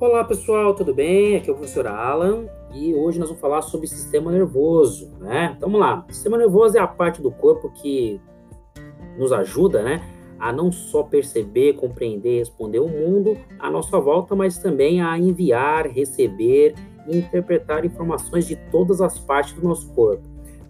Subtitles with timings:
[0.00, 1.34] Olá pessoal, tudo bem?
[1.34, 5.54] Aqui é o professor Alan e hoje nós vamos falar sobre sistema nervoso, né?
[5.56, 6.06] Então vamos lá.
[6.08, 8.20] O sistema nervoso é a parte do corpo que
[9.18, 10.00] nos ajuda, né,
[10.38, 15.88] a não só perceber, compreender, responder o mundo à nossa volta, mas também a enviar,
[15.88, 16.76] receber
[17.08, 20.22] e interpretar informações de todas as partes do nosso corpo.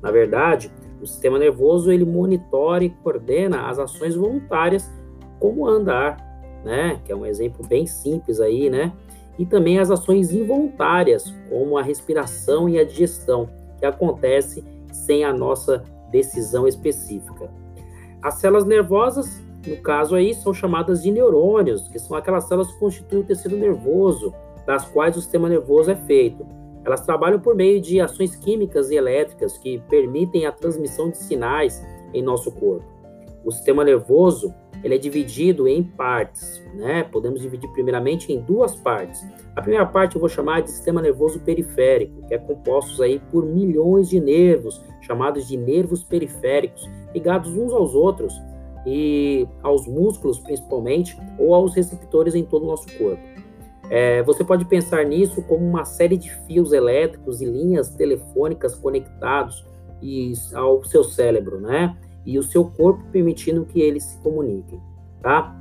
[0.00, 0.70] Na verdade,
[1.02, 4.88] o sistema nervoso ele monitora e coordena as ações voluntárias,
[5.40, 6.16] como andar,
[6.64, 7.00] né?
[7.04, 8.92] Que é um exemplo bem simples aí, né?
[9.38, 15.32] E também as ações involuntárias, como a respiração e a digestão, que acontece sem a
[15.32, 17.50] nossa decisão específica.
[18.22, 22.78] As células nervosas, no caso aí, são chamadas de neurônios, que são aquelas células que
[22.78, 24.32] constituem o tecido nervoso,
[24.66, 26.46] das quais o sistema nervoso é feito.
[26.84, 31.84] Elas trabalham por meio de ações químicas e elétricas que permitem a transmissão de sinais
[32.14, 32.84] em nosso corpo.
[33.44, 34.54] O sistema nervoso
[34.86, 37.02] ele é dividido em partes, né?
[37.02, 39.20] Podemos dividir primeiramente em duas partes.
[39.56, 43.44] A primeira parte eu vou chamar de sistema nervoso periférico, que é composto aí por
[43.44, 48.40] milhões de nervos, chamados de nervos periféricos, ligados uns aos outros
[48.86, 53.22] e aos músculos principalmente, ou aos receptores em todo o nosso corpo.
[53.90, 59.66] É, você pode pensar nisso como uma série de fios elétricos e linhas telefônicas conectados
[60.00, 61.96] e, ao seu cérebro, né?
[62.26, 64.80] E o seu corpo permitindo que eles se comuniquem,
[65.22, 65.56] tá?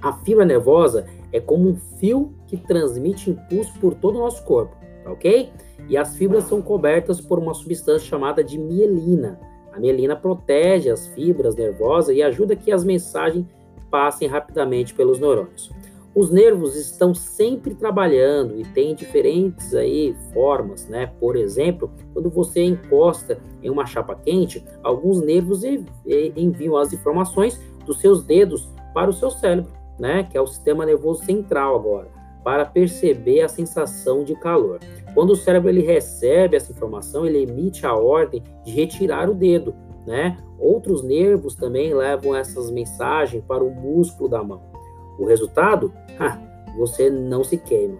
[0.00, 4.76] A fibra nervosa é como um fio que transmite impulso por todo o nosso corpo,
[5.04, 5.50] tá ok?
[5.88, 9.38] E as fibras são cobertas por uma substância chamada de mielina.
[9.72, 13.46] A mielina protege as fibras nervosas e ajuda que as mensagens
[13.90, 15.70] passem rapidamente pelos neurônios.
[16.14, 21.10] Os nervos estão sempre trabalhando e tem diferentes aí formas, né?
[21.18, 27.98] Por exemplo, quando você encosta em uma chapa quente, alguns nervos enviam as informações dos
[27.98, 30.24] seus dedos para o seu cérebro, né?
[30.24, 32.08] Que é o sistema nervoso central agora,
[32.44, 34.80] para perceber a sensação de calor.
[35.14, 39.74] Quando o cérebro ele recebe essa informação, ele emite a ordem de retirar o dedo,
[40.06, 40.36] né?
[40.58, 44.71] Outros nervos também levam essas mensagens para o músculo da mão.
[45.18, 45.92] O resultado?
[46.18, 46.38] Ha,
[46.76, 47.98] você não se queima.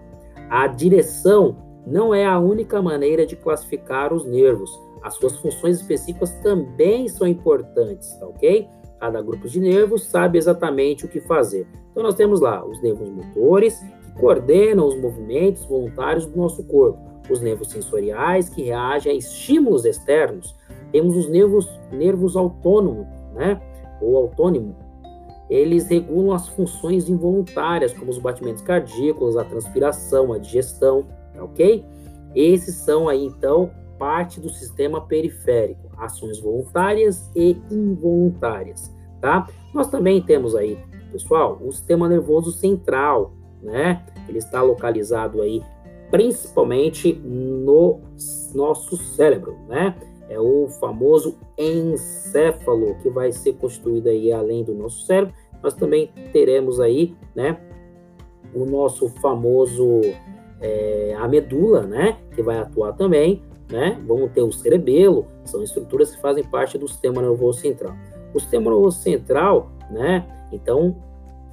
[0.50, 1.56] A direção
[1.86, 4.70] não é a única maneira de classificar os nervos.
[5.02, 8.68] As suas funções específicas também são importantes, tá ok?
[9.00, 11.66] Cada grupo de nervos sabe exatamente o que fazer.
[11.90, 17.00] Então nós temos lá os nervos motores, que coordenam os movimentos voluntários do nosso corpo.
[17.28, 20.54] Os nervos sensoriais, que reagem a estímulos externos.
[20.92, 23.60] Temos os nervos, nervos autônomos, né?
[24.00, 24.76] Ou autônomo,
[25.52, 31.84] eles regulam as funções involuntárias, como os batimentos cardíacos, a transpiração, a digestão, tá ok?
[32.34, 38.90] Esses são aí, então, parte do sistema periférico, ações voluntárias e involuntárias,
[39.20, 39.46] tá?
[39.74, 40.78] Nós também temos aí,
[41.12, 44.06] pessoal, o sistema nervoso central, né?
[44.26, 45.62] Ele está localizado aí
[46.10, 48.00] principalmente no
[48.54, 49.94] nosso cérebro, né?
[50.30, 56.10] É o famoso encéfalo que vai ser constituído aí além do nosso cérebro nós também
[56.32, 57.58] teremos aí, né,
[58.54, 60.00] o nosso famoso
[60.60, 63.98] é, a medula, né, que vai atuar também, né?
[64.06, 67.94] Vamos ter o cerebelo, são estruturas que fazem parte do sistema nervoso central.
[68.34, 70.96] O sistema nervoso central, né, então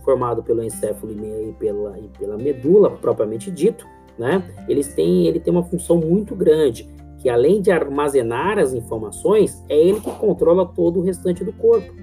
[0.04, 3.86] formado pelo encéfalo e pela, e pela medula propriamente dito,
[4.18, 4.44] né?
[4.68, 6.90] Eles têm, ele tem uma função muito grande,
[7.20, 11.94] que além de armazenar as informações, é ele que controla todo o restante do corpo,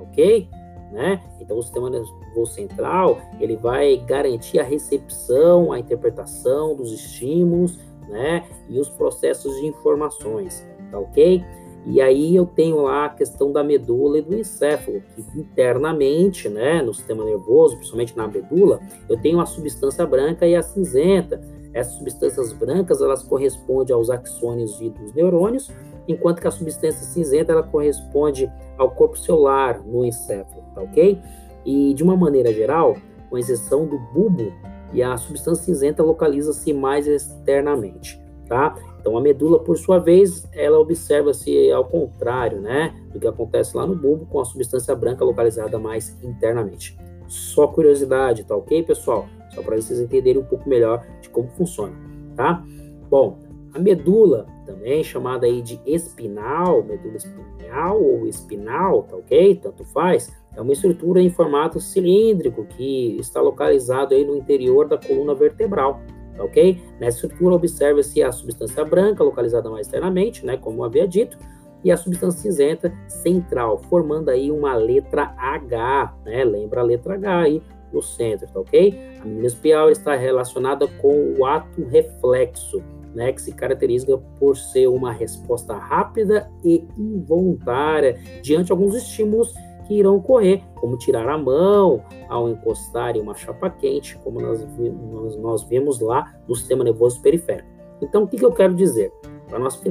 [0.00, 0.48] ok?
[0.92, 1.20] Né?
[1.40, 7.78] Então o sistema nervoso central ele vai garantir a recepção, a interpretação dos estímulos,
[8.08, 8.44] né?
[8.68, 11.44] E os processos de informações, tá ok?
[11.86, 16.82] E aí eu tenho lá a questão da medula e do encéfalo, que internamente, né,
[16.82, 21.40] no sistema nervoso, principalmente na medula, eu tenho a substância branca e a cinzenta.
[21.72, 25.70] Essas substâncias brancas, elas correspondem aos axônios e dos neurônios,
[26.06, 31.18] enquanto que a substância cinzenta, ela corresponde ao corpo celular no encéfalo, tá ok?
[31.64, 32.96] E de uma maneira geral,
[33.28, 34.52] com exceção do bulbo,
[34.92, 38.74] e a substância cinzenta localiza-se mais externamente, tá?
[39.00, 43.86] Então a medula, por sua vez, ela observa-se ao contrário, né, do que acontece lá
[43.86, 46.96] no bulbo, com a substância branca localizada mais internamente.
[47.26, 49.26] Só curiosidade, tá ok, pessoal?
[49.54, 51.92] Só para vocês entenderem um pouco melhor de como funciona,
[52.34, 52.64] tá?
[53.10, 53.38] Bom,
[53.74, 59.56] a medula, também chamada aí de espinal, medula espinhal ou espinal, tá ok?
[59.56, 60.30] Tanto faz.
[60.54, 66.00] É uma estrutura em formato cilíndrico que está localizado aí no interior da coluna vertebral,
[66.36, 66.78] tá ok?
[67.00, 71.38] Nessa estrutura observa-se a substância branca, localizada mais externamente, né, como havia dito,
[71.82, 76.44] e a substância cinzenta central, formando aí uma letra H, né?
[76.44, 77.62] Lembra a letra H aí,
[77.92, 78.98] no centro, tá ok?
[79.20, 82.82] A membrana espial está relacionada com o ato reflexo,
[83.14, 89.52] né, que se caracteriza por ser uma resposta rápida e involuntária diante de alguns estímulos
[89.86, 94.66] que irão ocorrer, como tirar a mão ao encostar em uma chapa quente, como nós,
[95.10, 97.68] nós, nós vemos lá no sistema nervoso periférico.
[98.02, 99.10] Então, o que, que eu quero dizer?
[99.48, 99.82] Para nós,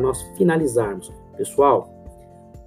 [0.00, 1.90] nós finalizarmos, pessoal,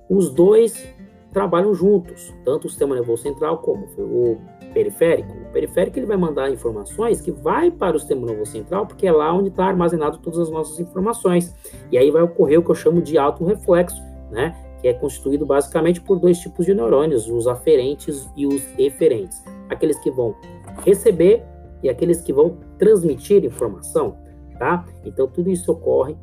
[0.10, 0.84] os dois
[1.32, 4.38] trabalham juntos, tanto o sistema nervoso central como o
[4.74, 5.32] periférico.
[5.32, 9.12] O periférico ele vai mandar informações que vai para o sistema nervoso central, porque é
[9.12, 11.56] lá onde está armazenado todas as nossas informações.
[11.92, 14.56] E aí vai ocorrer o que eu chamo de alto reflexo, né?
[14.82, 19.44] Que é constituído basicamente por dois tipos de neurônios, os aferentes e os eferentes.
[19.70, 20.36] Aqueles que vão
[20.84, 21.44] receber
[21.84, 24.18] e aqueles que vão transmitir informação,
[24.58, 24.86] tá?
[25.06, 26.16] Então tudo isso ocorre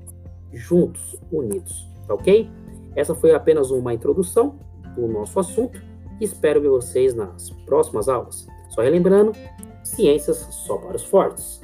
[0.53, 2.49] juntos, unidos, tá ok?
[2.94, 4.58] Essa foi apenas uma introdução
[4.96, 5.81] do nosso assunto
[6.20, 8.46] e espero ver vocês nas próximas aulas.
[8.70, 9.32] Só relembrando,
[9.84, 11.60] ciências só para os fortes.